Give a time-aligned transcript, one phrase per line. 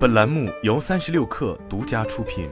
[0.00, 2.48] 本栏目由三十六氪独家出品。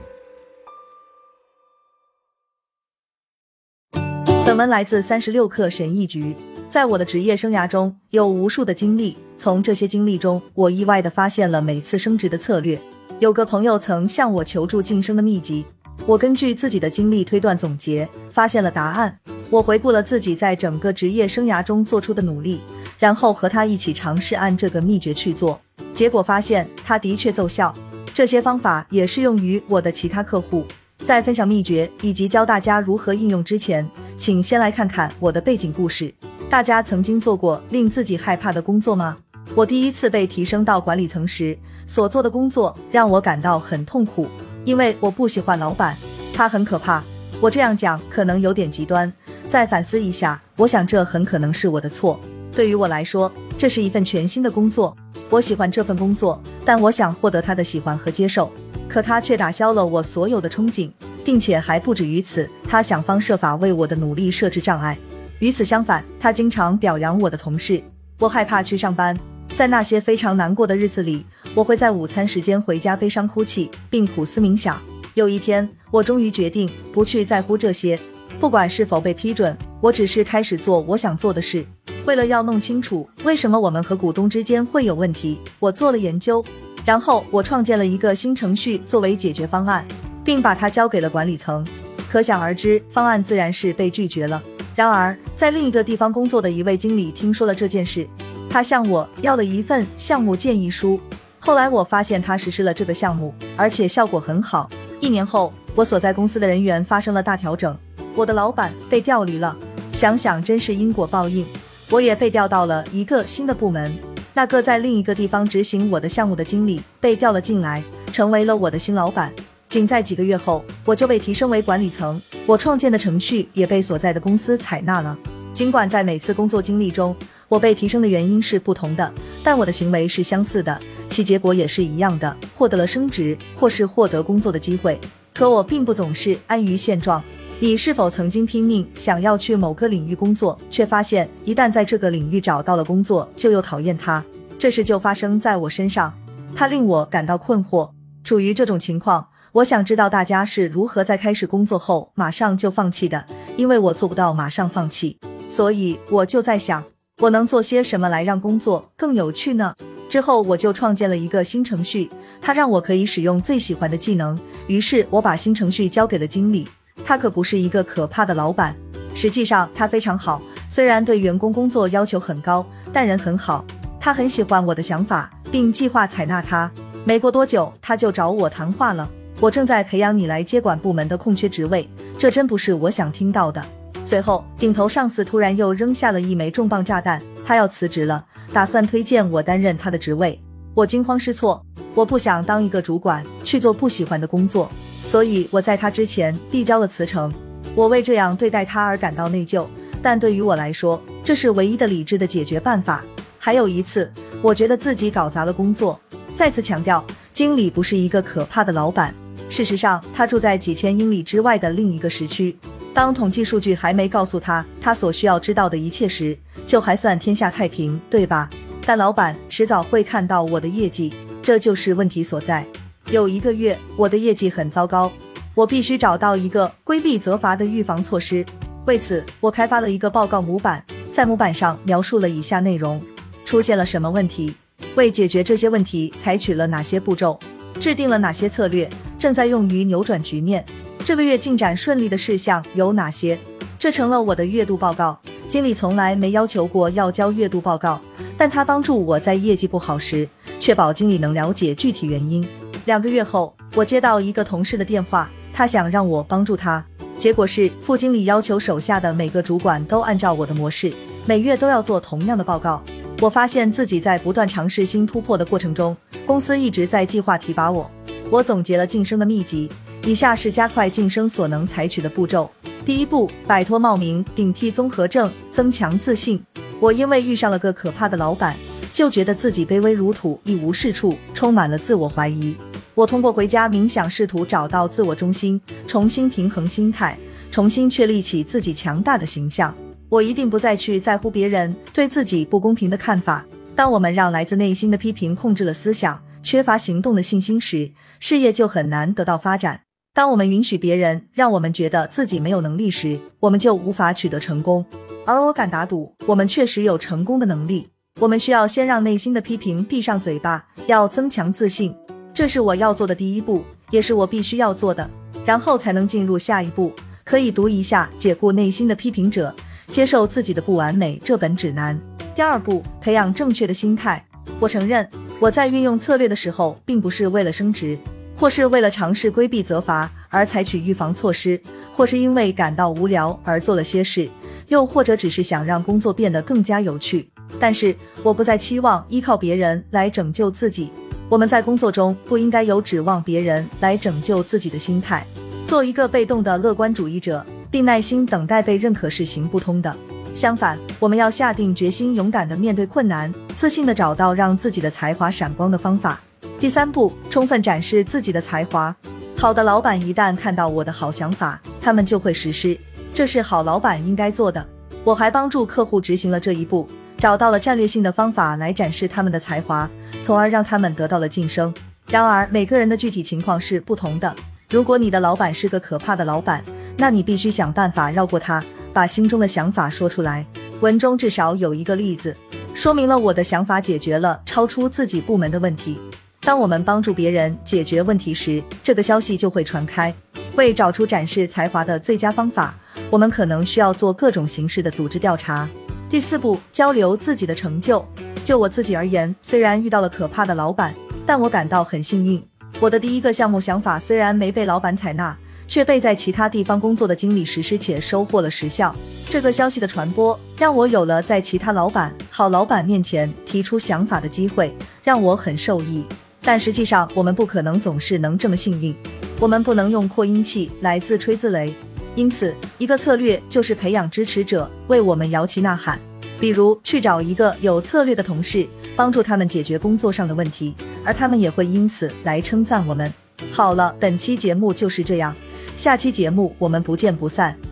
[4.45, 6.37] 本文来自三十六氪神译局。
[6.69, 12.79] 在我的职业生涯中，有无数的经历，从这些经历中，我意外的发现了每次升职的策略。
[13.19, 15.65] 有个朋友曾向我求助晋升的秘籍，
[16.05, 19.19] 我根据自己的经历推断总结，发现了答案。
[19.49, 22.61] 我回顾了自己在整个职业生涯中做出的努力，
[22.99, 25.61] 然后和他一起尝试按这个秘诀去做。
[25.95, 27.75] 结果发现，他的确奏效。
[28.13, 30.67] 这些方法也适用于我的其他客户。
[31.07, 36.13] 在分享秘诀以及教大家如何应用之前，请先来看看我的背景故事。
[36.51, 39.17] 大家曾经做过令自己害怕的工作吗？
[39.55, 44.27] 我第一次被提升到管理层时，所做的工作让我感到很痛苦，
[44.65, 45.97] 因为我不喜欢老板，
[46.35, 47.03] 他很可怕。
[47.41, 49.13] 我这样讲可能有点极端，
[49.49, 52.19] 再反思一下，我想这很可能是我的错。
[52.59, 54.97] 对于我来说，这是一份全新的工作。
[55.31, 58.51] 我喜欢这份工作，但我想获得他的喜欢和接受，
[58.89, 60.91] 可他却打消了我所有的憧憬，
[61.25, 64.99] 并且还不止于此，他想方设法为我的努力设置障碍。
[65.39, 67.81] 与此相反，他经常表扬我的同事。
[68.19, 69.17] 我害怕去上班，
[69.55, 74.83] 在那些非常难过的日子里，我会在午餐时间回家悲伤哭泣，并苦思冥想。
[75.15, 77.97] 有一天，我终于决定不去在乎这些，
[78.41, 81.65] 不管是否被批准，我只是开始做我想做的事。
[82.09, 86.43] 为了要弄清楚为什么我们和股东之间会有问题，我做了研究，
[86.83, 89.85] 然后我创建了一个新程序作为解决方案，
[90.25, 91.63] 并把它交给了管理层。
[92.09, 94.43] 可想而知，方案自然是被拒绝了。
[94.75, 98.09] 然而，在另一个地方工作的一位经理听说了这件事，
[98.49, 100.99] 他向我要了一份项目建议书。
[101.39, 104.71] 后来我发现他实施了这个项目，而且效果很好。
[104.99, 107.77] 一年后，我所在公司的人员发生了大调整，
[108.15, 109.55] 我的老板被调离了。
[109.93, 111.45] 想想真是因果报应。
[111.91, 113.99] 我也被调到了一个新的部门，
[114.35, 119.33] 那个在另一个地方执行我的项目的经理被调了进来，成为了我的新老板。
[119.69, 125.17] 仅在几个月后，我就被提升为管理层，我创建的程序也被所在的公司采纳了。
[125.55, 127.17] 尽管在每次工作经历中，
[127.49, 129.11] 我被提升的原因是不同的，
[129.43, 130.79] 但我的行为是相似的，
[131.09, 135.01] 其结果也是一样的，获得了升职或是获得工作的机会。
[135.35, 137.23] 可我并不总是安于现状。
[137.61, 144.23] 你是否曾经拼命想要去某个领域工作，却发现一旦在这个领域找到了工作，就又讨厌它？
[144.57, 146.17] 这事就发生在我身上，
[146.55, 147.91] 它令我感到困惑。
[148.23, 153.25] 处于这种情况，我想知道大家是如何在开始工作后马上就放弃的，
[153.57, 155.19] 因为我做不到马上放弃，
[155.51, 156.85] 所以我就在想，
[157.19, 159.75] 我能做些什么来让工作更有趣呢？
[160.09, 162.09] 之后我就创建了一个新程序，
[162.41, 164.39] 它让我可以使用最喜欢的技能。
[164.69, 166.69] 于是我把新程序交给了经理。
[167.05, 168.77] 他可不是一个可怕的老板，
[169.15, 170.41] 实际上他非常好。
[170.69, 173.65] 虽然对员工工作要求很高，但人很好。
[173.99, 176.71] 他很喜欢我的想法，并计划采纳他。
[177.05, 179.09] 没过多久，他就找我谈话了。
[179.41, 181.89] 我正在培养你来接管部门的空缺职位，
[182.19, 183.65] 这真不是我想听到的。
[184.05, 190.41] 随后，顶头上司突然又扔下了一枚重磅炸弹，他要辞职了，打算推荐我担任他的职位。
[190.75, 194.71] 我惊慌失措，我不想当一个主管去做不喜欢的工作。
[195.09, 197.33] 所以我在他之前递交了辞呈，
[197.75, 199.67] 我为这样对待他而感到内疚，
[200.03, 203.03] 但对于我来说，这是唯一的理智的解决办法。
[203.39, 205.99] 还有一次，我觉得自己搞砸了工作。
[206.35, 207.03] 再次强调，
[207.33, 209.15] 经理不是一个可怕的老板。
[209.49, 212.55] 事实上，他住在几千英里之外的另一个时区。
[212.93, 216.37] 当统计数据还没告诉他他所需要知道的一切时，
[216.67, 218.51] 就还算天下太平，对吧？
[218.85, 222.67] 但老板迟早会看到我的业绩，这就是问题所在。
[223.11, 225.11] 有一个月，我的业绩很糟糕，
[225.55, 228.45] 我必须找到一个规避责罚的预防措施。
[228.85, 233.01] 为此，我开发了一个报告模板，在模板上描述了以下内容：
[233.47, 234.55] 出现了什么问题？
[234.95, 237.41] 为解决这些问题，采取了哪些步骤？
[237.81, 238.87] 制定了哪些策略？
[239.19, 240.63] 正在用于扭转局面？
[241.03, 243.39] 这个月进展顺利的事项有哪些？
[243.79, 245.19] 这成了我的月度报告。
[245.49, 247.99] 经理从来没要求过要交月度报告，
[248.37, 250.29] 但他帮助我在业绩不好时，
[250.61, 252.47] 确保经理能了解具体原因。
[252.89, 256.83] 两个月后，我接到一个同事的电话，他想让我帮助他。
[257.19, 260.91] 结果是副经理要求手下的每个主管都按照我的模式，
[261.27, 262.83] 每月都要做同样的报告。
[263.21, 267.91] 我发现自己在不断尝试新突破的过程中，公司一直在计划提拔我。
[268.31, 269.69] 我总结了晋升的秘籍，
[270.05, 272.51] 以下是加快晋升所能采取的步骤：
[272.87, 276.43] 第一步，摆脱冒名顶替综合症，增强自信。
[276.81, 278.57] 我因为遇上了个可怕的老板，
[278.95, 282.57] 就觉得自己卑微如土，一无是处，充满了自我怀疑。
[282.99, 287.17] 我通过回家冥想，试图找到自我中心，重新平衡心态，
[287.49, 289.73] 重新确立起自己强大的形象。
[290.09, 293.47] 我一定不再去在乎别人对自己不公平的看法。
[293.77, 299.83] 当我们让来自内心的批评控制了思想，缺乏行动的信心时，事业就很难得到发展。
[300.13, 304.85] 当我们允许别人让我们觉得自己没有能力时，我们就无法取得成功。
[305.25, 307.91] 而我敢打赌，我们确实有成功的能力。
[308.19, 311.95] 我们需要先让内心的批评闭上嘴巴，要增强自信。
[312.39, 315.11] 这是我要做的第一步，也是我必须要做的，
[315.45, 316.93] 然后才能进入下一步。
[317.25, 319.53] 可以读一下《解雇内心的批评者》，
[319.93, 322.01] 接受自己的不完美这本指南。
[322.37, 324.25] 第二步，培养正确的心态。
[324.61, 327.99] 我承认，我在运用策略的时候，并不是为了升职，
[328.37, 331.61] 或是为了尝试规避责罚而采取预防措施，
[331.93, 334.29] 或是因为感到无聊而做了些事，
[334.69, 337.29] 又或者只是想让工作变得更加有趣。
[337.59, 340.93] 但是，我不再期望依靠别人来拯救自己。
[341.31, 345.27] 我们在工作中不应该有指望别人来拯救自己的心态。
[345.67, 349.95] 做一个被动的乐观主义者，并耐心等待被认可是行不通的。
[350.35, 356.19] 相反，我们要下定决心，勇敢的面对困难，自信的找到让自己的才华闪光的方法。
[356.59, 358.95] 第三步，充分展示自己的才华。
[359.37, 362.79] 好的老板一旦看到我的好想法，他们就会实施，
[363.13, 364.67] 这是好老板应该做的。
[365.05, 366.89] 我还帮助客户执行了这一步，
[367.19, 369.89] 找到了战略性的方法来展示他们的才华，
[370.23, 371.73] 从而让他们得到了晋升。
[372.07, 374.35] 然而，每个人的具体情况是不同的。
[374.71, 376.63] 如果你的老板是个可怕的老板，
[376.97, 378.63] 那你必须想办法绕过他，
[378.93, 380.45] 把心中的想法说出来。
[380.81, 382.37] 文中至少有一个例子，
[382.75, 385.99] 说明了我的想法解决了超出自己部门的问题。
[386.41, 390.15] 当我们帮助别人解决问题时，这个消息就会传开。
[390.55, 392.75] 为找出展示才华的最佳方法，
[393.11, 395.69] 我们可能需要做各种形式的组织调查。
[396.09, 398.07] 第四步，交流自己的成就。
[398.49, 400.95] 就我自己而言，虽然遇到了可怕的老板，
[401.27, 402.43] 但我感到很幸运。
[402.81, 405.37] 我的第一个项目想法虽然没被老板采纳，
[405.67, 408.97] 却被在其他地方工作的经理实施，且收获了实效。
[409.29, 414.75] 这个消息的传播，让我有了在其他老板、好老板面前提出想法的机会，
[415.05, 416.07] 让我很受益。
[416.41, 418.97] 但实际上，我们不可能总是能这么幸运。
[419.39, 421.71] 我们不能用扩音器来自吹自擂。
[422.15, 426.01] 因此，一个策略就是培养支持者，为我们摇旗呐喊。
[426.41, 430.75] 比如，去找一个有策略的同事，帮助他们解决工作上的问题。
[431.05, 433.13] 而他们也会因此来称赞我们。
[433.51, 435.35] 好了，本期节目就是这样，
[435.77, 437.68] 下期节目我们不见不散。